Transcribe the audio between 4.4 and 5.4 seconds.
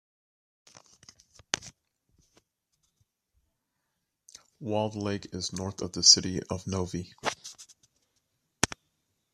Walled Lake